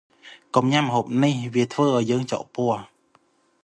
[0.55, 2.71] កុំញ៉ាំម្ហូបនេះ វាធ្វើឱ្យយើងចុកពោះ។